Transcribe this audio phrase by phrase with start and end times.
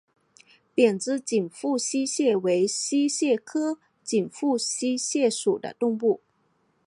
[0.73, 6.21] 扁肢紧腹溪蟹为溪蟹科紧腹溪蟹属的动物。